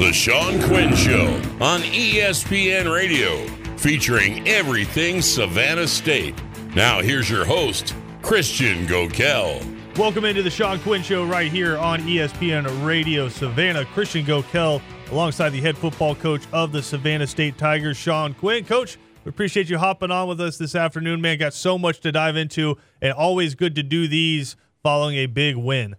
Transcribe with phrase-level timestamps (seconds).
[0.00, 1.26] The Sean Quinn Show
[1.60, 6.34] on ESPN Radio, featuring everything Savannah State.
[6.74, 9.62] Now, here's your host, Christian Gokel.
[9.98, 13.84] Welcome into the Sean Quinn Show right here on ESPN Radio Savannah.
[13.84, 14.80] Christian Gokel
[15.10, 18.64] alongside the head football coach of the Savannah State Tigers, Sean Quinn.
[18.64, 21.36] Coach, we appreciate you hopping on with us this afternoon, man.
[21.36, 25.56] Got so much to dive into, and always good to do these following a big
[25.56, 25.94] win.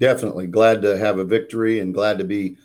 [0.00, 2.56] Definitely glad to have a victory and glad to be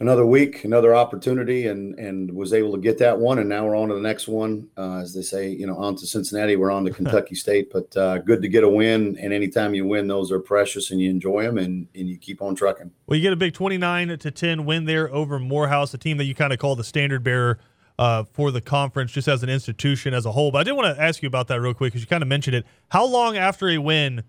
[0.00, 3.38] another week, another opportunity, and and was able to get that one.
[3.38, 4.68] And now we're on to the next one.
[4.76, 6.56] Uh, as they say, you know, on to Cincinnati.
[6.56, 9.16] We're on to Kentucky State, but uh, good to get a win.
[9.20, 12.42] And anytime you win, those are precious, and you enjoy them, and and you keep
[12.42, 12.90] on trucking.
[13.06, 16.16] Well, you get a big twenty nine to ten win there over Morehouse, a team
[16.18, 17.58] that you kind of call the standard bearer.
[17.98, 20.50] Uh, for the conference, just as an institution as a whole.
[20.50, 22.28] But I did want to ask you about that real quick because you kind of
[22.28, 22.66] mentioned it.
[22.90, 24.22] How long after a win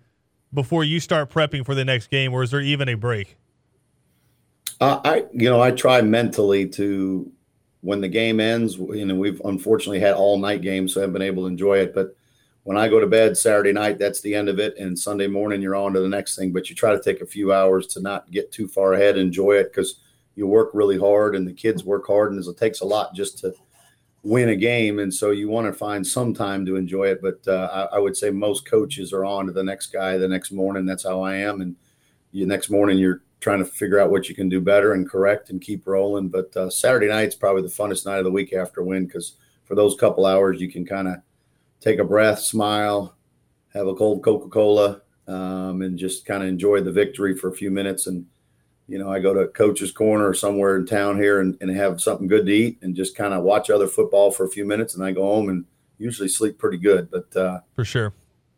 [0.58, 3.38] before you start prepping for the next game, or is there even a break?
[4.81, 7.31] Uh, I, you know, I try mentally to
[7.81, 8.75] when the game ends.
[8.75, 11.78] You know, we've unfortunately had all night games, so I haven't been able to enjoy
[11.78, 11.94] it.
[11.94, 12.16] But
[12.63, 15.61] when I go to bed Saturday night, that's the end of it, and Sunday morning
[15.61, 16.52] you're on to the next thing.
[16.52, 19.58] But you try to take a few hours to not get too far ahead, enjoy
[19.58, 20.00] it because
[20.33, 23.38] you work really hard, and the kids work hard, and it takes a lot just
[23.39, 23.53] to
[24.28, 27.22] win a game, and so you want to find some time to enjoy it.
[27.22, 30.28] But uh, I, I, would say most coaches are on to the next guy the
[30.28, 30.86] next morning.
[30.86, 31.75] That's how I am, and
[32.31, 35.50] you next morning you're trying to figure out what you can do better and correct
[35.50, 36.28] and keep rolling.
[36.28, 39.75] But uh, Saturday night's probably the funnest night of the week after win because for
[39.75, 41.16] those couple hours you can kind of
[41.80, 43.16] take a breath, smile,
[43.73, 47.56] have a cold Coca Cola, um, and just kind of enjoy the victory for a
[47.56, 48.25] few minutes and
[48.88, 52.02] you know, I go to coach's corner or somewhere in town here and, and have
[52.02, 54.95] something good to eat and just kind of watch other football for a few minutes.
[54.95, 55.66] And I go home and
[55.97, 57.11] usually sleep pretty good.
[57.11, 58.13] But uh, for sure.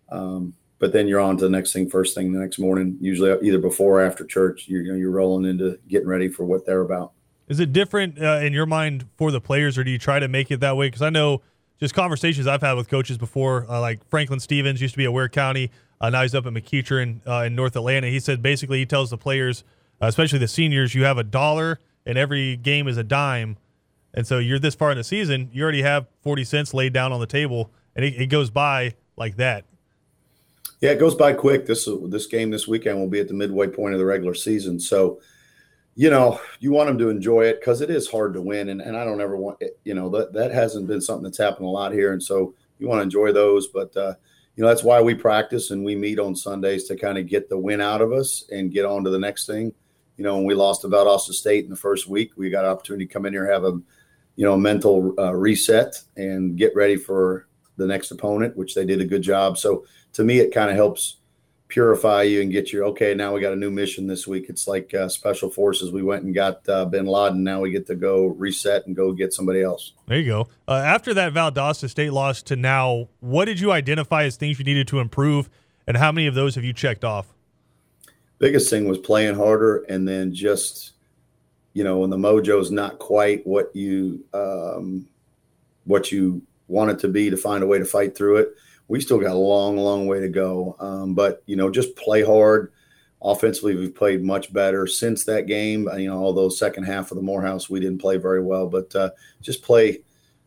[0.09, 3.35] Um, but then you're on to the next thing, first thing the next morning, usually
[3.45, 4.67] either before or after church.
[4.67, 7.11] You're, you know, you're rolling into getting ready for what they're about.
[7.47, 10.27] Is it different uh, in your mind for the players, or do you try to
[10.27, 10.87] make it that way?
[10.87, 11.41] Because I know
[11.79, 15.13] just conversations I've had with coaches before, uh, like Franklin Stevens used to be at
[15.13, 15.71] Ware County.
[15.99, 18.07] Uh, now he's up at McEachern uh, in North Atlanta.
[18.07, 19.63] He said basically he tells the players–
[20.07, 23.57] especially the seniors, you have a dollar and every game is a dime.
[24.13, 27.11] And so you're this far in the season, you already have 40 cents laid down
[27.11, 29.65] on the table, and it, it goes by like that.
[30.81, 31.65] Yeah, it goes by quick.
[31.65, 34.79] This this game this weekend will be at the midway point of the regular season.
[34.79, 35.19] So,
[35.95, 38.81] you know, you want them to enjoy it because it is hard to win, and,
[38.81, 41.67] and I don't ever want it, you know that that hasn't been something that's happened
[41.67, 43.67] a lot here, and so you want to enjoy those.
[43.67, 44.15] But uh,
[44.55, 47.49] you know that's why we practice and we meet on Sundays to kind of get
[47.49, 49.73] the win out of us and get on to the next thing
[50.19, 52.71] you know, when we lost to Valdosta State in the first week, we got an
[52.71, 53.79] opportunity to come in here, have a,
[54.35, 57.47] you know, mental uh, reset and get ready for
[57.77, 59.57] the next opponent, which they did a good job.
[59.57, 61.15] So to me, it kind of helps
[61.69, 64.47] purify you and get you, okay, now we got a new mission this week.
[64.49, 65.93] It's like uh, special forces.
[65.93, 67.41] We went and got uh, bin Laden.
[67.41, 69.93] Now we get to go reset and go get somebody else.
[70.07, 70.49] There you go.
[70.67, 74.65] Uh, after that Valdosta State loss to now, what did you identify as things you
[74.65, 75.49] needed to improve?
[75.87, 77.33] And how many of those have you checked off?
[78.39, 80.93] Biggest thing was playing harder and then just
[81.73, 85.07] you know when the mojo's not quite what you um,
[85.85, 88.55] what you want it to be to find a way to fight through it
[88.89, 90.75] we still got a long long way to go.
[90.79, 92.73] Um, but you know just play hard.
[93.21, 95.87] Offensively we've played much better since that game.
[95.97, 99.11] You know although second half of the morehouse we didn't play very well but uh,
[99.41, 100.01] just play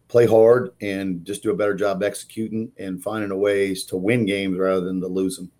[0.09, 4.59] play hard and just do a better job executing and finding ways to win games
[4.59, 5.51] rather than to lose them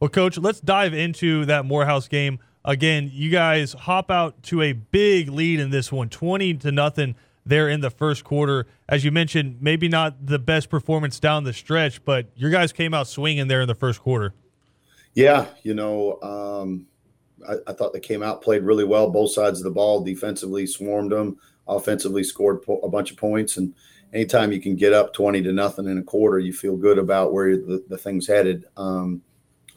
[0.00, 2.38] well, coach, let's dive into that Morehouse game.
[2.64, 7.14] Again, you guys hop out to a big lead in this one, 20 to nothing
[7.44, 8.66] there in the first quarter.
[8.88, 12.94] As you mentioned, maybe not the best performance down the stretch, but your guys came
[12.94, 14.32] out swinging there in the first quarter.
[15.14, 16.86] Yeah, you know, um,
[17.46, 20.66] I, I, thought they came out, played really well, both sides of the ball, defensively
[20.66, 23.56] swarmed them, offensively scored po- a bunch of points.
[23.56, 23.74] And
[24.14, 27.32] anytime you can get up 20 to nothing in a quarter, you feel good about
[27.32, 28.66] where the, the thing's headed.
[28.76, 29.22] Um,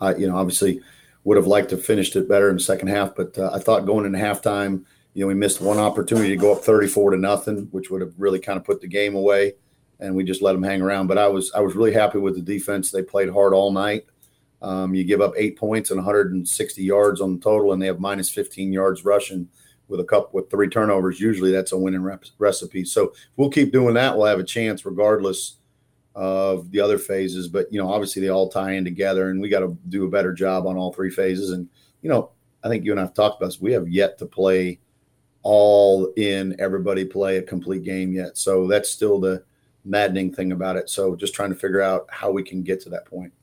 [0.03, 0.81] I, you know, obviously
[1.23, 3.59] would have liked to have finished it better in the second half, but uh, I
[3.59, 4.83] thought going into halftime,
[5.13, 8.13] you know, we missed one opportunity to go up 34 to nothing, which would have
[8.17, 9.53] really kind of put the game away,
[9.99, 11.07] and we just let them hang around.
[11.07, 12.91] But I was I was really happy with the defense.
[12.91, 14.05] They played hard all night.
[14.61, 17.99] Um, you give up eight points and 160 yards on the total, and they have
[17.99, 19.47] minus 15 yards rushing
[19.87, 21.19] with a cup with three turnovers.
[21.19, 22.09] Usually, that's a winning
[22.39, 22.85] recipe.
[22.85, 24.17] So we'll keep doing that.
[24.17, 25.57] We'll have a chance regardless
[26.15, 27.47] of the other phases.
[27.47, 30.09] But you know, obviously they all tie in together, and we got to do a
[30.09, 31.51] better job on all three phases.
[31.51, 31.67] And
[32.01, 32.31] you know,
[32.63, 33.61] I think you and I've talked about this.
[33.61, 34.79] We have yet to play
[35.43, 38.37] all in everybody play a complete game yet.
[38.37, 39.43] So that's still the
[39.85, 40.89] maddening thing about it.
[40.89, 43.33] So just trying to figure out how we can get to that point.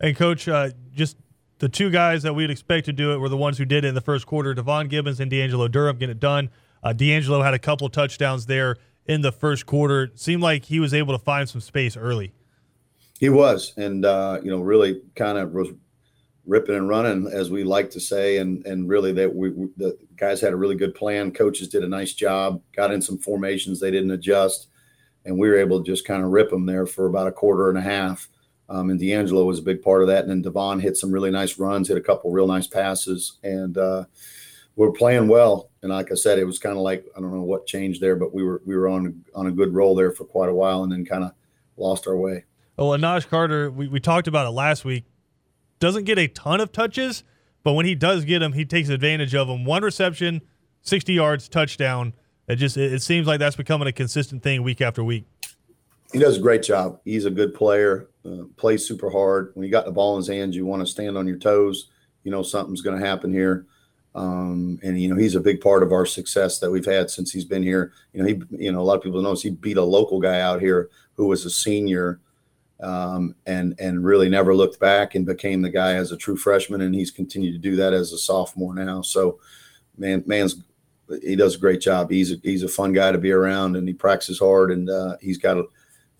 [0.00, 1.16] Hey, coach, uh, just
[1.58, 3.88] the two guys that we'd expect to do it were the ones who did it
[3.88, 4.52] in the first quarter.
[4.52, 6.50] Devon Gibbons and D'Angelo Durham get it done.
[6.82, 10.10] Uh, D'Angelo had a couple touchdowns there in the first quarter.
[10.14, 12.32] Seemed like he was able to find some space early.
[13.18, 15.68] He was, and uh, you know, really kind of was
[16.46, 20.40] ripping and running, as we like to say, and and really that we, the guys
[20.40, 21.32] had a really good plan.
[21.32, 24.68] Coaches did a nice job, got in some formations they didn't adjust,
[25.24, 27.68] and we were able to just kind of rip them there for about a quarter
[27.68, 28.28] and a half.
[28.68, 30.22] Um, and D'Angelo was a big part of that.
[30.22, 33.76] And then Devon hit some really nice runs, hit a couple real nice passes, and
[33.76, 34.04] uh,
[34.76, 35.70] we are playing well.
[35.84, 38.16] And like I said, it was kind of like I don't know what changed there,
[38.16, 40.82] but we were we were on on a good roll there for quite a while,
[40.82, 41.32] and then kind of
[41.76, 42.44] lost our way.
[42.78, 45.04] Well, Anaj Carter, we, we talked about it last week.
[45.80, 47.22] Doesn't get a ton of touches,
[47.62, 49.66] but when he does get them, he takes advantage of them.
[49.66, 50.40] One reception,
[50.80, 52.14] sixty yards, touchdown.
[52.48, 55.24] It just it, it seems like that's becoming a consistent thing week after week.
[56.14, 56.98] He does a great job.
[57.04, 58.08] He's a good player.
[58.24, 59.50] Uh, plays super hard.
[59.52, 61.90] When you got the ball in his hands, you want to stand on your toes.
[62.22, 63.66] You know something's going to happen here.
[64.14, 67.32] Um, and you know he's a big part of our success that we've had since
[67.32, 67.92] he's been here.
[68.12, 70.40] You know he, you know a lot of people know he beat a local guy
[70.40, 72.20] out here who was a senior,
[72.80, 76.82] um, and and really never looked back and became the guy as a true freshman,
[76.82, 79.02] and he's continued to do that as a sophomore now.
[79.02, 79.40] So,
[79.98, 80.62] man, man's
[81.22, 82.10] he does a great job.
[82.10, 85.16] He's a, he's a fun guy to be around, and he practices hard, and uh,
[85.20, 85.64] he's got a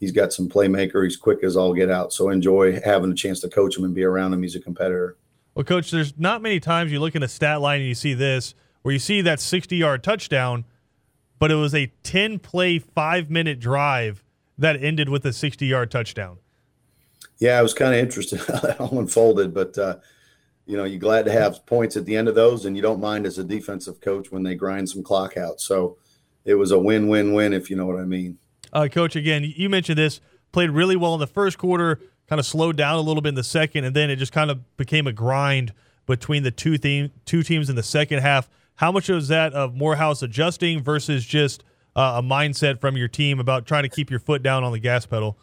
[0.00, 1.04] he's got some playmaker.
[1.04, 2.12] He's quick as all get out.
[2.12, 4.42] So enjoy having a chance to coach him and be around him.
[4.42, 5.16] He's a competitor.
[5.54, 8.14] Well, coach, there's not many times you look in a stat line and you see
[8.14, 10.64] this where you see that 60 yard touchdown,
[11.38, 14.22] but it was a 10 play, five minute drive
[14.58, 16.38] that ended with a 60 yard touchdown.
[17.38, 19.96] Yeah, it was kind of interesting how that all unfolded, but uh,
[20.66, 23.00] you know, you're glad to have points at the end of those, and you don't
[23.00, 25.60] mind as a defensive coach when they grind some clock out.
[25.60, 25.98] So
[26.44, 28.38] it was a win-win-win, if you know what I mean.
[28.72, 30.20] Uh, coach, again, you mentioned this
[30.52, 33.34] played really well in the first quarter, kind of slowed down a little bit in
[33.34, 35.72] the second, and then it just kind of became a grind
[36.06, 38.48] between the two theme, two teams in the second half.
[38.76, 41.64] How much was that of Morehouse adjusting versus just
[41.96, 44.78] uh, a mindset from your team about trying to keep your foot down on the
[44.78, 45.38] gas pedal?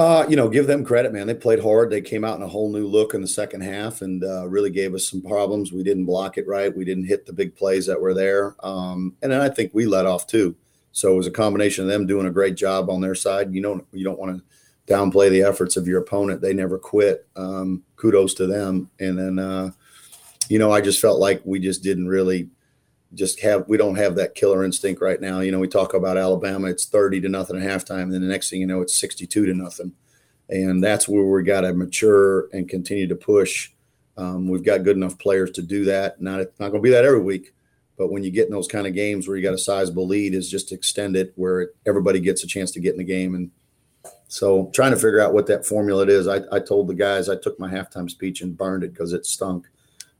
[0.00, 1.26] Uh, you know, give them credit, man.
[1.26, 1.90] They played hard.
[1.90, 4.70] They came out in a whole new look in the second half and uh, really
[4.70, 5.72] gave us some problems.
[5.72, 6.74] We didn't block it right.
[6.74, 8.56] We didn't hit the big plays that were there.
[8.64, 10.56] Um, and then I think we let off too.
[10.92, 13.54] So it was a combination of them doing a great job on their side.
[13.54, 14.42] You don't you don't want to
[14.90, 16.40] downplay the efforts of your opponent.
[16.40, 17.26] They never quit.
[17.36, 18.90] Um, kudos to them.
[18.98, 19.70] And then, uh,
[20.48, 22.50] you know, I just felt like we just didn't really
[23.14, 25.40] just have we don't have that killer instinct right now.
[25.40, 28.28] You know, we talk about Alabama, it's 30 to nothing at halftime, and then the
[28.28, 29.92] next thing you know, it's 62 to nothing.
[30.48, 33.70] And that's where we got to mature and continue to push.
[34.16, 36.20] Um, we've got good enough players to do that.
[36.20, 37.54] Not it's not going to be that every week,
[37.96, 40.34] but when you get in those kind of games where you got a sizable lead,
[40.34, 43.36] is just extend it where everybody gets a chance to get in the game.
[43.36, 43.52] And
[44.30, 46.28] so, trying to figure out what that formula is.
[46.28, 49.26] I, I told the guys I took my halftime speech and burned it because it
[49.26, 49.66] stunk.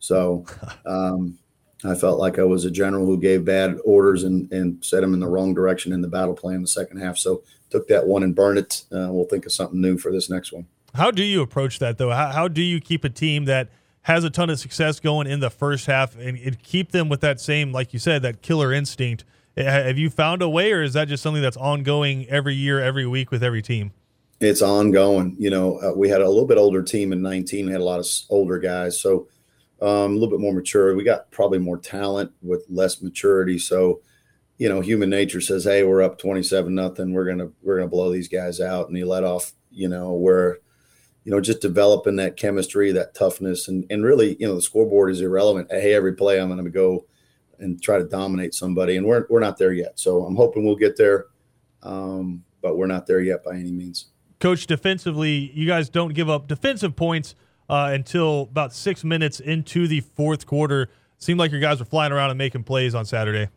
[0.00, 0.44] So,
[0.84, 1.38] um,
[1.84, 5.14] I felt like I was a general who gave bad orders and, and set them
[5.14, 7.18] in the wrong direction in the battle plan in the second half.
[7.18, 8.82] So took that one and burned it.
[8.92, 10.66] Uh, we'll think of something new for this next one.
[10.92, 12.10] How do you approach that though?
[12.10, 13.68] How, how do you keep a team that
[14.02, 17.20] has a ton of success going in the first half and, and keep them with
[17.20, 19.24] that same, like you said, that killer instinct?
[19.56, 23.06] Have you found a way, or is that just something that's ongoing every year, every
[23.06, 23.92] week with every team?
[24.40, 25.36] It's ongoing.
[25.38, 27.66] You know, uh, we had a little bit older team in 19.
[27.66, 29.28] We had a lot of older guys, so
[29.82, 30.94] um, a little bit more mature.
[30.94, 33.58] We got probably more talent with less maturity.
[33.58, 34.00] So,
[34.56, 37.12] you know, human nature says, "Hey, we're up twenty-seven nothing.
[37.12, 39.52] We're gonna we're gonna blow these guys out." And he let off.
[39.70, 40.58] You know, where
[41.24, 45.10] you know just developing that chemistry, that toughness, and and really, you know, the scoreboard
[45.10, 45.68] is irrelevant.
[45.70, 47.04] Hey, every play I'm going to go
[47.58, 49.98] and try to dominate somebody, and we're we're not there yet.
[49.98, 51.26] So I'm hoping we'll get there,
[51.82, 54.06] um, but we're not there yet by any means.
[54.40, 57.34] Coach, defensively, you guys don't give up defensive points
[57.68, 60.88] uh, until about six minutes into the fourth quarter.
[61.18, 63.48] Seemed like your guys were flying around and making plays on Saturday.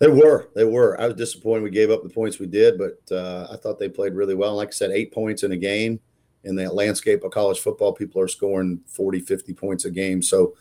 [0.00, 0.48] They were.
[0.54, 1.00] They were.
[1.00, 3.88] I was disappointed we gave up the points we did, but uh, I thought they
[3.88, 4.56] played really well.
[4.56, 6.00] Like I said, eight points in a game
[6.44, 10.22] in the landscape of college football, people are scoring 40, 50 points a game.
[10.22, 10.54] So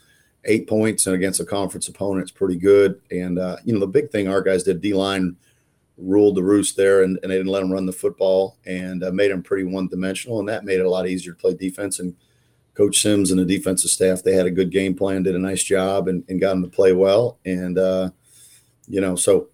[0.46, 3.00] eight points and against a conference opponent is pretty good.
[3.12, 5.36] And, uh, you know, the big thing our guys did, D line
[5.98, 9.12] ruled the roost there and, and, they didn't let them run the football and uh,
[9.12, 10.40] made them pretty one dimensional.
[10.40, 12.00] And that made it a lot easier to play defense.
[12.00, 12.16] And
[12.76, 15.64] Coach Sims and the defensive staff, they had a good game plan, did a nice
[15.64, 17.40] job, and, and got them to play well.
[17.46, 18.12] And, uh,
[18.88, 19.50] you know, so,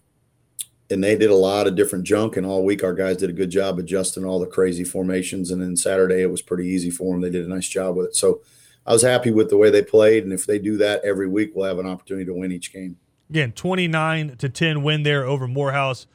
[0.89, 2.35] and they did a lot of different junk.
[2.35, 5.49] And all week, our guys did a good job adjusting all the crazy formations.
[5.49, 7.21] And then Saturday, it was pretty easy for them.
[7.21, 8.15] They did a nice job with it.
[8.15, 8.41] So
[8.85, 10.25] I was happy with the way they played.
[10.25, 12.97] And if they do that every week, we'll have an opportunity to win each game.
[13.29, 16.05] Again, 29 to 10 win there over Morehouse.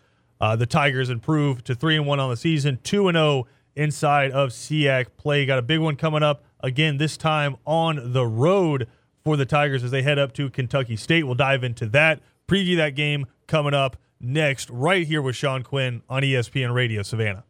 [0.40, 4.32] Uh, the Tigers improved to 3 and 1 on the season, 2 and 0 inside
[4.32, 5.46] of SIAC play.
[5.46, 8.88] Got a big one coming up again, this time on the road
[9.24, 11.24] for the Tigers as they head up to Kentucky State.
[11.24, 16.02] We'll dive into that, preview that game coming up next, right here with Sean Quinn
[16.08, 17.44] on ESPN Radio Savannah.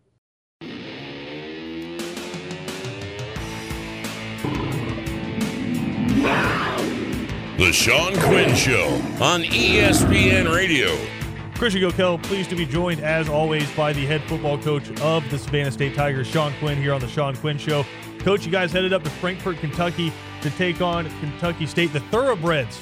[7.58, 8.86] The Sean Quinn Show
[9.20, 11.17] on ESPN Radio.
[11.58, 15.36] Christian Gokel, pleased to be joined as always by the head football coach of the
[15.36, 17.84] Savannah State Tigers, Sean Quinn, here on the Sean Quinn Show.
[18.20, 22.80] Coach, you guys headed up to Frankfort, Kentucky to take on Kentucky State, the Thoroughbreds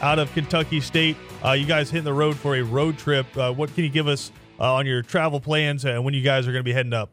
[0.00, 1.16] out of Kentucky State.
[1.44, 3.24] Uh, you guys hitting the road for a road trip.
[3.36, 6.48] Uh, what can you give us uh, on your travel plans and when you guys
[6.48, 7.10] are going to be heading up?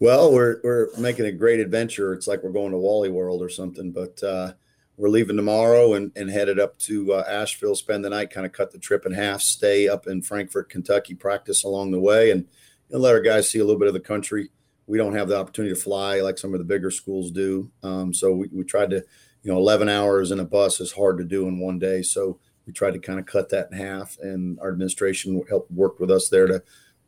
[0.00, 2.12] Well, we're we're making a great adventure.
[2.12, 4.52] It's like we're going to Wally World or something, but uh,
[4.98, 8.52] we're leaving tomorrow and, and headed up to uh, Asheville, spend the night, kind of
[8.52, 12.46] cut the trip in half, stay up in Frankfort, Kentucky, practice along the way, and,
[12.90, 14.48] let our guys see a little bit of the country.
[14.86, 17.70] We don't have the opportunity to fly like some of the bigger schools do.
[17.82, 19.04] Um, so we, we tried to,
[19.42, 22.00] you know, 11 hours in a bus is hard to do in one day.
[22.00, 26.00] So we tried to kind of cut that in half, and our administration helped work
[26.00, 26.62] with us there to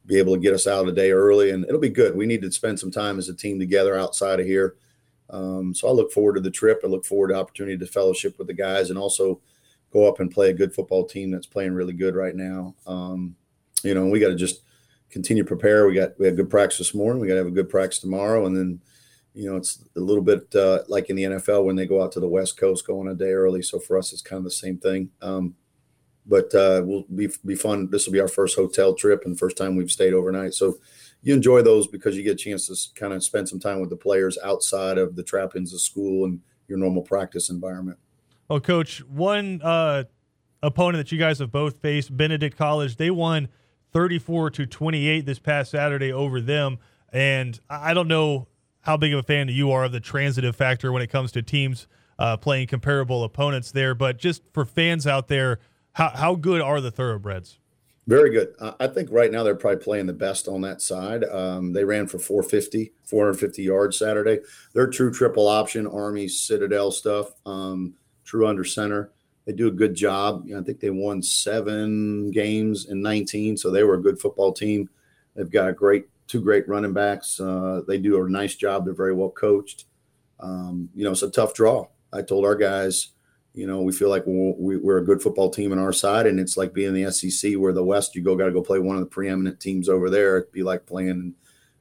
[0.04, 1.48] be able to get us out a day early.
[1.48, 2.14] And it'll be good.
[2.14, 4.76] We need to spend some time as a team together outside of here
[5.30, 6.80] um, so I look forward to the trip.
[6.84, 9.40] I look forward to opportunity to fellowship with the guys and also
[9.92, 12.74] go up and play a good football team that's playing really good right now.
[12.86, 13.36] Um,
[13.82, 14.62] you know, we got to just
[15.10, 15.86] continue to prepare.
[15.86, 17.20] We got we had good practice this morning.
[17.20, 18.80] We got to have a good practice tomorrow, and then
[19.34, 22.12] you know it's a little bit uh, like in the NFL when they go out
[22.12, 23.62] to the West Coast, going a day early.
[23.62, 25.10] So for us, it's kind of the same thing.
[25.22, 25.54] Um,
[26.26, 27.88] but uh, will be be fun.
[27.90, 30.54] This will be our first hotel trip and first time we've stayed overnight.
[30.54, 30.78] So
[31.22, 33.90] you enjoy those because you get a chance to kind of spend some time with
[33.90, 37.98] the players outside of the trappings of school and your normal practice environment.
[38.48, 40.04] Well, coach, one uh,
[40.62, 43.48] opponent that you guys have both faced, Benedict College, they won
[43.92, 46.78] 34 to 28 this past Saturday over them.
[47.12, 48.48] And I don't know
[48.82, 51.42] how big of a fan you are of the transitive factor when it comes to
[51.42, 51.86] teams
[52.18, 55.58] uh, playing comparable opponents there, but just for fans out there,
[55.92, 57.58] how, how good are the thoroughbreds?
[58.06, 58.54] Very good.
[58.80, 61.22] I think right now they're probably playing the best on that side.
[61.24, 64.40] Um, they ran for 450, 450 yards Saturday.
[64.72, 67.94] They're true triple option, Army, Citadel stuff, um,
[68.24, 69.12] true under center.
[69.46, 70.42] They do a good job.
[70.44, 74.18] You know, I think they won seven games in 19, so they were a good
[74.18, 74.88] football team.
[75.36, 77.38] They've got a great two great running backs.
[77.38, 78.84] Uh, they do a nice job.
[78.84, 79.84] They're very well coached.
[80.40, 81.86] Um, you know, it's a tough draw.
[82.12, 83.08] I told our guys–
[83.60, 86.56] you know, we feel like we're a good football team on our side, and it's
[86.56, 89.02] like being the SEC, where the West you go got to go play one of
[89.02, 90.38] the preeminent teams over there.
[90.38, 91.34] It'd be like playing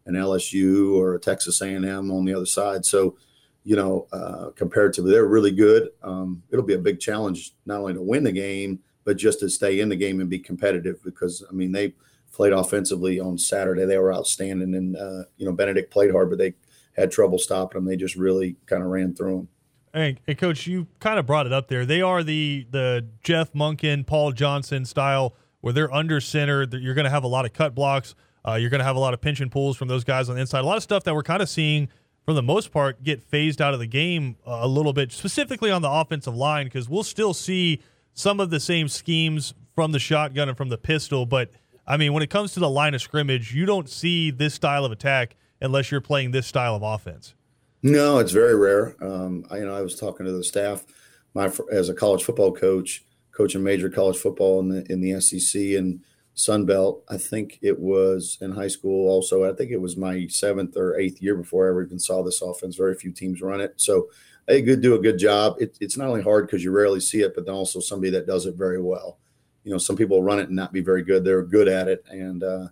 [0.05, 2.83] an LSU or a Texas A&M on the other side.
[2.86, 3.15] So,
[3.63, 5.88] you know, uh, comparatively, they're really good.
[6.03, 9.50] Um, it'll be a big challenge not only to win the game, but just to
[9.50, 11.01] stay in the game and be competitive.
[11.01, 11.93] Because I mean, they
[12.33, 16.39] played offensively on Saturday; they were outstanding, and uh, you know, Benedict played hard, but
[16.39, 16.55] they
[16.98, 17.86] had trouble stopping them.
[17.86, 19.48] They just really kind of ran through them.
[19.91, 21.84] Hey, hey, coach, you kind of brought it up there.
[21.84, 26.67] They are the the Jeff Monken, Paul Johnson style, where they're under center.
[26.72, 28.13] You're going to have a lot of cut blocks.
[28.48, 30.36] Uh, you're going to have a lot of pinch and pulls from those guys on
[30.36, 30.60] the inside.
[30.60, 31.89] A lot of stuff that we're kind of seeing,
[32.24, 35.81] for the most part, get phased out of the game a little bit, specifically on
[35.81, 37.81] the offensive line, because we'll still see
[38.13, 41.25] some of the same schemes from the shotgun and from the pistol.
[41.25, 41.50] But
[41.88, 44.86] I mean, when it comes to the line of scrimmage, you don't see this style
[44.86, 47.34] of attack unless you're playing this style of offense.
[47.81, 48.95] No, it's very rare.
[49.01, 50.86] Um, I, you know, I was talking to the staff,
[51.33, 55.62] my as a college football coach, coaching major college football in the in the SEC
[55.77, 56.01] and
[56.33, 57.03] Sun Belt.
[57.09, 59.07] I think it was in high school.
[59.09, 62.21] Also, I think it was my seventh or eighth year before I ever even saw
[62.21, 62.75] this offense.
[62.75, 64.09] Very few teams run it, so
[64.45, 65.55] they could do a good job.
[65.59, 68.27] It, it's not only hard because you rarely see it, but then also somebody that
[68.27, 69.19] does it very well.
[69.63, 71.24] You know, some people run it and not be very good.
[71.24, 72.67] They're good at it, and uh,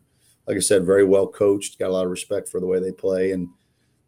[0.47, 1.79] like I said, very well coached.
[1.79, 3.47] Got a lot of respect for the way they play and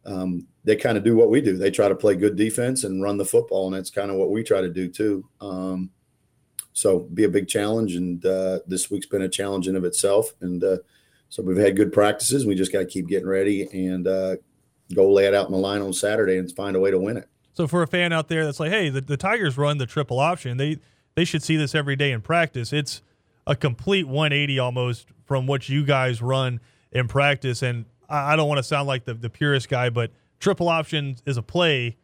[0.04, 1.56] um, they kind of do what we do.
[1.56, 4.30] They try to play good defense and run the football, and that's kind of what
[4.30, 5.26] we try to do too.
[5.40, 5.90] Um,
[6.72, 10.32] so be a big challenge, and uh, this week's been a challenge in of itself.
[10.40, 10.78] And uh,
[11.28, 12.46] so we've had good practices.
[12.46, 14.36] We just got to keep getting ready and uh,
[14.94, 17.16] go lay it out in the line on Saturday and find a way to win
[17.16, 17.28] it.
[17.54, 20.18] So for a fan out there that's like, hey, the, the Tigers run the triple
[20.18, 20.56] option.
[20.56, 20.78] They
[21.14, 22.72] they should see this every day in practice.
[22.72, 23.02] It's
[23.46, 26.60] a complete 180 almost from what you guys run
[26.92, 27.62] in practice.
[27.62, 31.36] And I don't want to sound like the, the purist guy, but triple option is
[31.36, 31.96] a play.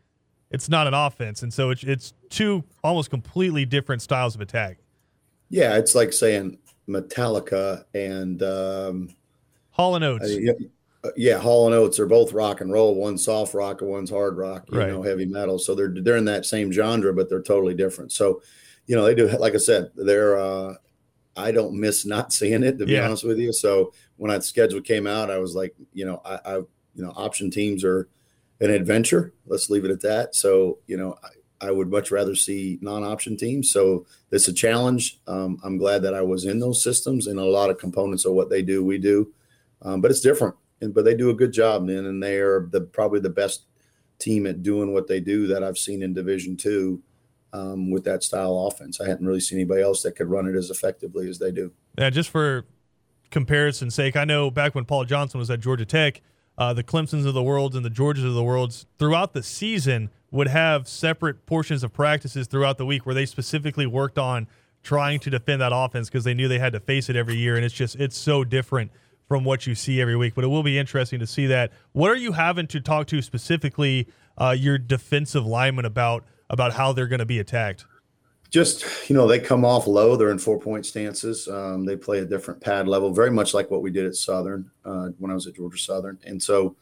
[0.51, 1.43] It's not an offense.
[1.43, 4.79] And so it's, it's two almost completely different styles of attack.
[5.49, 5.77] Yeah.
[5.77, 9.09] It's like saying Metallica and um,
[9.71, 10.25] Hall and Oates.
[10.25, 10.53] Uh, yeah,
[11.17, 12.95] yeah, Hall and Oates are both rock and roll.
[12.95, 14.89] One's soft rock and one's hard rock, you right.
[14.89, 15.59] know, heavy metal.
[15.59, 18.13] So they're they're in that same genre, but they're totally different.
[18.13, 18.43] So,
[18.87, 20.75] you know, they do like I said, they're uh
[21.37, 23.05] I don't miss not seeing it to be yeah.
[23.05, 23.53] honest with you.
[23.53, 27.13] So when that schedule came out, I was like, you know, I, I, you know,
[27.15, 28.09] option teams are
[28.61, 29.33] an adventure.
[29.47, 30.35] Let's leave it at that.
[30.35, 33.71] So, you know, I, I would much rather see non-option teams.
[33.71, 35.19] So it's a challenge.
[35.27, 38.35] Um, I'm glad that I was in those systems and a lot of components of
[38.35, 39.33] what they do, we do,
[39.83, 40.55] um, but it's different.
[40.83, 43.65] And but they do a good job, man, and they are the probably the best
[44.19, 47.03] team at doing what they do that I've seen in Division Two
[47.55, 49.01] um, with that style offense.
[49.01, 51.73] I hadn't really seen anybody else that could run it as effectively as they do.
[51.97, 52.67] Yeah, just for
[53.31, 56.21] comparison's sake, I know back when Paul Johnson was at Georgia Tech
[56.59, 60.11] uh, the Clemsons of the world and the Georgias of the world throughout the season
[60.31, 64.47] would have separate portions of practices throughout the week where they specifically worked on
[64.83, 67.57] trying to defend that offense because they knew they had to face it every year,
[67.57, 68.91] and it's just it's so different
[69.29, 70.35] from what you see every week.
[70.35, 71.73] But it will be interesting to see that.
[71.93, 74.09] What are you having to talk to specifically
[74.39, 77.85] uh, your defensive linemen about about how they're going to be attacked?
[78.51, 82.21] Just you know they come off low they're in four point stances um, they play
[82.21, 85.35] a different pad level very much like what we did at southern uh, when i
[85.35, 86.19] was at georgia southern.
[86.25, 86.77] And so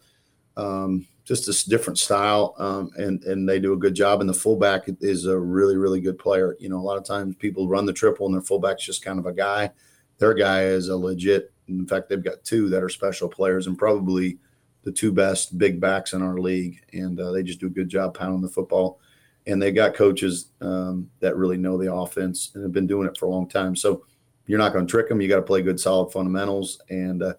[0.56, 4.20] um, just this different style um, and and they do a good job.
[4.20, 6.56] And the fullback is a really really good player.
[6.58, 9.18] You know a lot of times people run the triple and their fullback's just kind
[9.18, 9.70] of a guy.
[10.18, 13.78] Their guy is a legit in fact they've got two that are special players and
[13.78, 14.38] probably
[14.82, 16.82] the two best big backs in our league.
[16.92, 19.00] And uh, they just do a good job pounding the football
[19.46, 23.16] and they got coaches um, that really know the offense and have been doing it
[23.16, 23.76] for a long time.
[23.76, 24.04] So
[24.46, 25.20] you're not going to trick them.
[25.20, 27.34] You got to play good, solid fundamentals, and uh,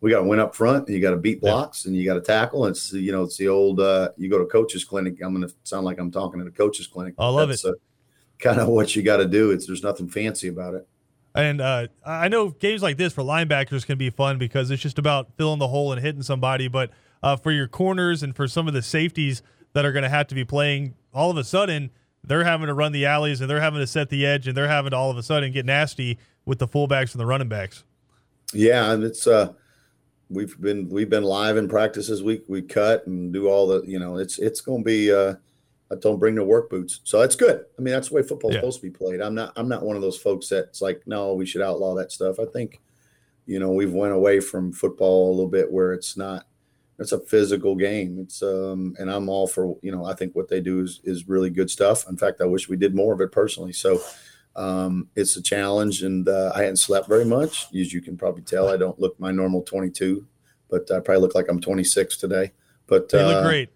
[0.00, 0.86] we got to win up front.
[0.86, 1.90] And you got to beat blocks, yeah.
[1.90, 2.66] and you got to tackle.
[2.66, 3.80] It's you know, it's the old.
[3.80, 5.22] Uh, you go to coach's clinic.
[5.22, 7.14] I'm going to sound like I'm talking at a coach's clinic.
[7.18, 7.70] I love That's, it.
[7.70, 7.78] Uh,
[8.38, 9.50] kind of what you got to do.
[9.50, 10.86] It's there's nothing fancy about it.
[11.34, 14.98] And uh, I know games like this for linebackers can be fun because it's just
[14.98, 16.66] about filling the hole and hitting somebody.
[16.66, 16.90] But
[17.22, 19.42] uh, for your corners and for some of the safeties
[19.74, 21.90] that are going to have to be playing all of a sudden
[22.22, 24.68] they're having to run the alleys and they're having to set the edge and they're
[24.68, 27.84] having to all of a sudden get nasty with the fullbacks and the running backs.
[28.52, 29.52] Yeah, and it's uh
[30.28, 32.22] we've been we've been live in practices.
[32.22, 35.12] We we cut and do all the you know it's it's going to be.
[35.12, 35.34] uh
[35.88, 37.64] I don't bring the work boots, so that's good.
[37.78, 38.58] I mean, that's the way football's yeah.
[38.60, 39.20] supposed to be played.
[39.20, 42.10] I'm not I'm not one of those folks that's like, no, we should outlaw that
[42.10, 42.40] stuff.
[42.40, 42.80] I think,
[43.46, 46.46] you know, we've went away from football a little bit where it's not
[46.98, 48.18] it's a physical game.
[48.20, 51.28] It's um, and I'm all for you know I think what they do is is
[51.28, 52.08] really good stuff.
[52.08, 53.72] In fact, I wish we did more of it personally.
[53.72, 54.00] So
[54.54, 58.42] um, it's a challenge, and uh, I hadn't slept very much, as you can probably
[58.42, 58.68] tell.
[58.68, 60.26] I don't look my normal 22,
[60.70, 62.52] but I probably look like I'm 26 today.
[62.86, 63.68] But you uh, look great.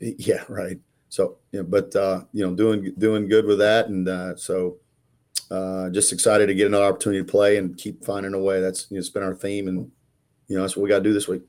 [0.00, 0.78] Yeah, right.
[1.08, 4.78] So yeah, but uh, you know, doing doing good with that, and uh, so.
[5.50, 8.60] Uh, just excited to get another opportunity to play and keep finding a way.
[8.60, 9.90] That's you know, it's been our theme, and
[10.46, 11.40] you know that's what we got to do this week.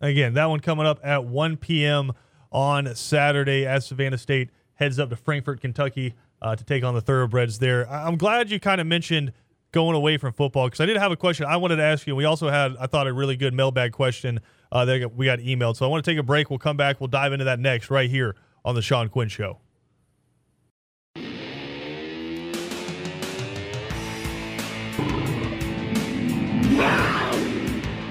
[0.00, 2.12] Again, that one coming up at 1 p.m.
[2.50, 7.00] on Saturday as Savannah State heads up to Frankfort, Kentucky uh, to take on the
[7.00, 7.90] Thoroughbreds there.
[7.90, 9.32] I'm glad you kind of mentioned
[9.72, 12.14] going away from football because I did have a question I wanted to ask you.
[12.14, 15.76] We also had, I thought, a really good mailbag question uh, that we got emailed.
[15.76, 16.50] So I want to take a break.
[16.50, 17.00] We'll come back.
[17.00, 19.58] We'll dive into that next right here on the Sean Quinn Show.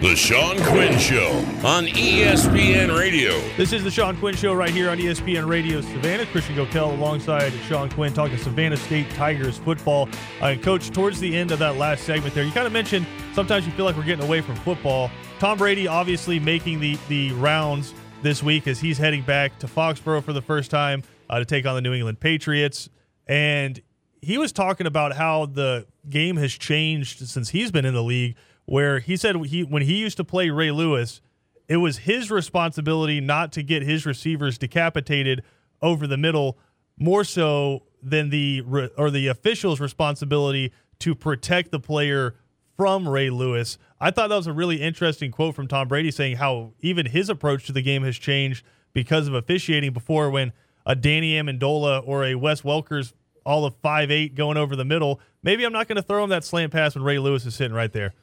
[0.04, 1.30] The Sean Quinn Show
[1.66, 3.39] on ESPN Radio.
[3.56, 6.26] This is the Sean Quinn Show right here on ESPN Radio Savannah.
[6.26, 10.10] Christian Gokel alongside Sean Quinn talking Savannah State Tigers football.
[10.42, 13.08] Uh, and Coach, towards the end of that last segment there, you kind of mentioned
[13.32, 15.10] sometimes you feel like we're getting away from football.
[15.39, 20.22] Tom Brady obviously making the, the rounds this week as he's heading back to Foxborough
[20.22, 22.89] for the first time uh, to take on the New England Patriots.
[23.26, 23.82] And
[24.22, 28.36] he was talking about how the game has changed since he's been in the league–
[28.65, 31.21] where he said he when he used to play Ray Lewis,
[31.67, 35.43] it was his responsibility not to get his receivers decapitated
[35.82, 36.58] over the middle,
[36.97, 38.63] more so than the
[38.97, 42.36] or the official's responsibility to protect the player
[42.78, 43.78] from Ray Lewis.
[43.99, 47.30] I thought that was a really interesting quote from Tom Brady saying how even his
[47.30, 50.54] approach to the game has changed because of officiating before when
[50.86, 53.13] a Danny Amendola or a Wes Welkers
[53.45, 56.30] all of five eight going over the middle, maybe I'm not going to throw him
[56.30, 58.13] that slant pass when Ray Lewis is sitting right there.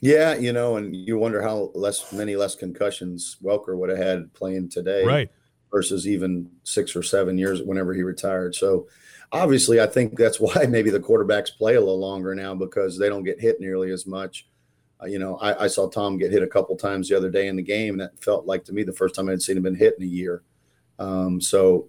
[0.00, 4.32] Yeah, you know, and you wonder how less many less concussions Welker would have had
[4.32, 5.30] playing today, right?
[5.72, 8.54] Versus even six or seven years whenever he retired.
[8.54, 8.86] So
[9.32, 13.08] obviously, I think that's why maybe the quarterbacks play a little longer now because they
[13.08, 14.46] don't get hit nearly as much.
[15.02, 17.46] Uh, you know, I, I, saw Tom get hit a couple times the other day
[17.46, 19.62] in the game, and that felt like to me the first time I'd seen him
[19.62, 20.42] been hit in a year.
[20.98, 21.88] Um, so,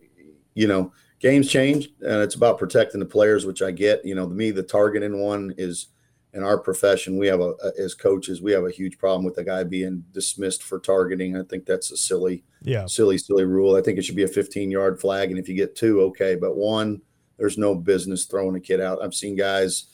[0.54, 4.06] you know, games change, and it's about protecting the players, which I get.
[4.06, 5.88] You know, to me, the targeting one is
[6.34, 9.44] in our profession, we have a as coaches, we have a huge problem with the
[9.44, 11.36] guy being dismissed for targeting.
[11.36, 13.76] I think that's a silly, yeah, silly, silly rule.
[13.76, 16.36] I think it should be a 15 yard flag, and if you get two, okay,
[16.36, 17.02] but one,
[17.38, 19.02] there's no business throwing a kid out.
[19.02, 19.86] I've seen guys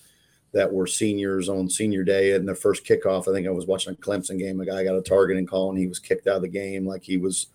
[0.51, 3.29] that were seniors on senior day and their first kickoff.
[3.29, 4.61] I think I was watching a Clemson game.
[4.61, 7.03] A guy got a targeting call and he was kicked out of the game like
[7.03, 7.47] he was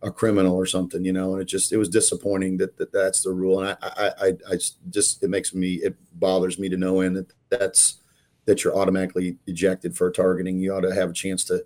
[0.00, 1.34] a criminal or something, you know.
[1.34, 4.32] And it just it was disappointing that, that that's the rule, and I I I,
[4.50, 4.58] I
[4.90, 7.96] just it makes me it bothers me to no end that that's
[8.48, 10.58] that you're automatically ejected for targeting.
[10.58, 11.62] You ought to have a chance to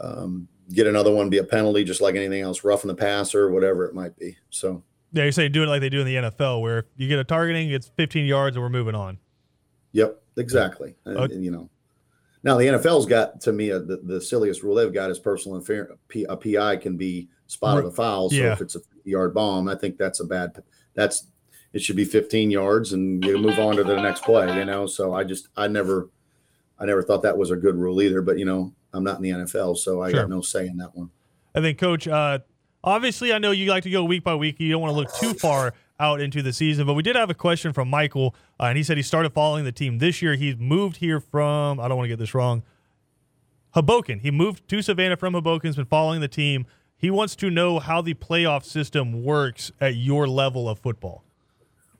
[0.00, 3.52] um, get another one, be a penalty, just like anything else, roughing the passer, or
[3.52, 4.36] whatever it might be.
[4.50, 7.20] So yeah, you're saying do it like they do in the NFL, where you get
[7.20, 9.16] a targeting, it's 15 yards, and we're moving on.
[9.92, 10.96] Yep, exactly.
[11.04, 11.70] And, and, you know,
[12.42, 15.56] now the NFL's got to me uh, the, the silliest rule they've got is personal
[15.56, 15.92] interference.
[16.28, 18.28] A PI can be spot of the foul.
[18.28, 18.52] So yeah.
[18.52, 20.60] if it's a yard bomb, I think that's a bad.
[20.94, 21.28] That's
[21.72, 24.54] it should be 15 yards and you move on to the next play.
[24.56, 26.10] You know, so I just I never
[26.78, 28.22] I never thought that was a good rule either.
[28.22, 30.20] But you know, I'm not in the NFL, so I sure.
[30.22, 31.10] got no say in that one.
[31.54, 32.08] I think, Coach.
[32.08, 32.40] Uh,
[32.82, 34.56] obviously, I know you like to go week by week.
[34.58, 37.30] You don't want to look too far out into the season, but we did have
[37.30, 40.34] a question from Michael, uh, and he said he started following the team this year.
[40.34, 42.62] He's moved here from I don't want to get this wrong.
[43.70, 44.18] Hoboken.
[44.18, 45.68] He moved to Savannah from Hoboken.
[45.68, 46.66] Has been following the team.
[46.96, 51.24] He wants to know how the playoff system works at your level of football.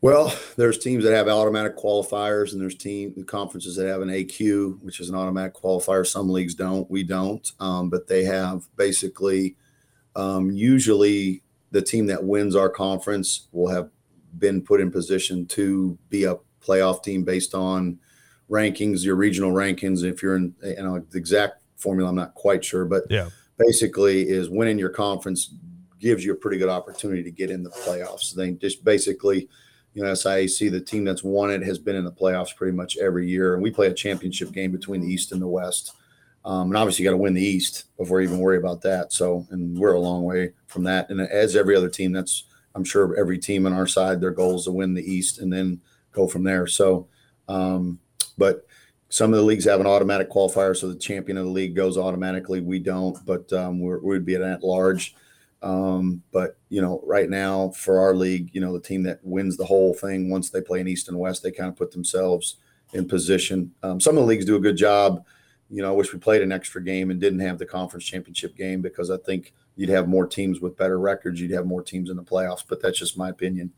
[0.02, 4.82] Well, there's teams that have automatic qualifiers, and there's team conferences that have an AQ,
[4.82, 6.06] which is an automatic qualifier.
[6.06, 6.90] Some leagues don't.
[6.90, 9.56] We don't, um, but they have basically.
[10.14, 13.88] Um, usually, the team that wins our conference will have
[14.38, 17.98] been put in position to be a playoff team based on
[18.50, 20.04] rankings, your regional rankings.
[20.04, 24.28] If you're in, you know, the exact formula, I'm not quite sure, but yeah basically
[24.28, 25.54] is winning your conference
[25.98, 28.34] gives you a pretty good opportunity to get in the playoffs.
[28.34, 29.48] They just basically,
[29.94, 32.96] you know, SIAC, the team that's won it has been in the playoffs pretty much
[32.96, 33.54] every year.
[33.54, 35.94] And we play a championship game between the East and the West.
[36.44, 39.12] Um, and obviously, you got to win the East before you even worry about that.
[39.12, 41.10] So, and we're a long way from that.
[41.10, 44.56] And as every other team, that's, I'm sure every team on our side, their goal
[44.56, 46.66] is to win the East and then go from there.
[46.66, 47.06] So,
[47.48, 48.00] um,
[48.38, 48.66] but
[49.08, 51.98] some of the leagues have an automatic qualifier, so the champion of the league goes
[51.98, 52.62] automatically.
[52.62, 55.14] We don't, but um, we would be an at large.
[55.62, 59.56] Um, but you know, right now for our league, you know, the team that wins
[59.56, 62.56] the whole thing once they play in East and West, they kind of put themselves
[62.92, 63.72] in position.
[63.82, 65.24] Um, some of the leagues do a good job.
[65.70, 68.56] You know, I wish we played an extra game and didn't have the conference championship
[68.56, 71.40] game because I think you'd have more teams with better records.
[71.40, 73.72] You'd have more teams in the playoffs, but that's just my opinion.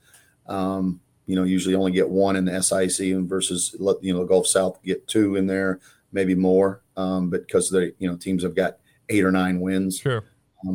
[0.47, 4.47] Um, you know, usually only get one in the SIAC and versus you know Gulf
[4.47, 5.81] South get two in there,
[6.13, 9.99] maybe more, um, but because they you know teams have got eight or nine wins,
[9.99, 10.25] sure,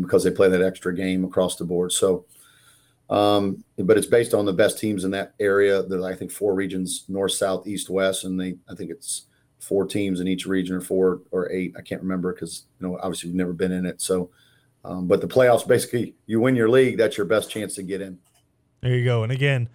[0.01, 1.91] because they play that extra game across the board.
[1.91, 2.25] So,
[3.09, 5.83] um, but it's based on the best teams in that area.
[5.83, 9.25] There, I think four regions: north, south, east, west, and they I think it's
[9.59, 11.73] four teams in each region or four or eight.
[11.77, 14.01] I can't remember because you know obviously we've never been in it.
[14.01, 14.29] So,
[14.85, 18.01] um, but the playoffs basically you win your league, that's your best chance to get
[18.01, 18.19] in.
[18.81, 19.23] There you go.
[19.23, 19.69] And again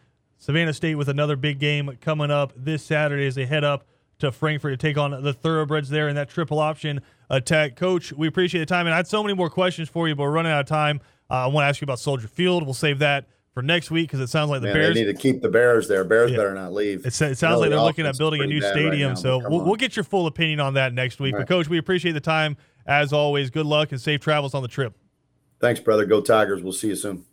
[0.44, 3.86] Savannah State with another big game coming up this Saturday as they head up
[4.18, 7.00] to Frankfort to take on the Thoroughbreds there in that triple option
[7.30, 7.76] attack.
[7.76, 8.86] Coach, we appreciate the time.
[8.86, 11.00] And I had so many more questions for you, but we're running out of time.
[11.30, 12.64] Uh, I want to ask you about Soldier Field.
[12.64, 15.14] We'll save that for next week because it sounds like the Man, Bears need to
[15.14, 16.04] keep the Bears there.
[16.04, 16.36] Bears yeah.
[16.36, 17.06] better not leave.
[17.06, 18.90] It, it sounds like they're looking at building a new stadium.
[18.90, 21.34] Right now, so we'll, we'll, get your full opinion on that next week.
[21.34, 21.40] Right.
[21.40, 22.56] But coach, we appreciate the time
[22.86, 23.50] as always.
[23.50, 24.96] Good luck and safe travels on the trip.
[25.60, 26.04] Thanks, brother.
[26.04, 26.62] Go Tigers.
[26.62, 27.24] We'll see you soon.